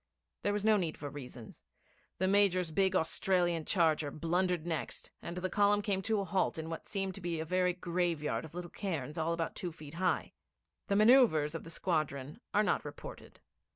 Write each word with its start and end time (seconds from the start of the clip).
There 0.41 0.51
was 0.53 0.65
no 0.65 0.77
need 0.77 0.97
for 0.97 1.11
reasons. 1.11 1.63
The 2.17 2.27
Major's 2.27 2.71
big 2.71 2.95
Australian 2.95 3.65
charger 3.65 4.09
blundered 4.09 4.65
next, 4.65 5.11
and 5.21 5.37
the 5.37 5.47
column 5.47 5.83
came 5.83 6.01
to 6.01 6.19
a 6.21 6.25
halt 6.25 6.57
in 6.57 6.71
what 6.71 6.87
seemed 6.87 7.13
to 7.13 7.21
be 7.21 7.39
a 7.39 7.45
very 7.45 7.73
graveyard 7.73 8.43
of 8.43 8.55
little 8.55 8.71
cairns 8.71 9.19
all 9.19 9.31
about 9.31 9.53
two 9.55 9.71
feet 9.71 9.93
high. 9.93 10.33
The 10.87 10.95
man[oe]uvres 10.95 11.53
of 11.53 11.65
the 11.65 11.69
squadron 11.69 12.39
are 12.51 12.63
not 12.63 12.83
reported. 12.83 13.41